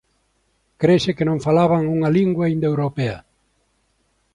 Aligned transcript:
Crese 0.81 1.11
que 1.17 1.27
non 1.29 1.43
falaban 1.47 1.81
unha 1.95 2.13
lingua 2.17 2.51
indoeuropea. 2.55 3.17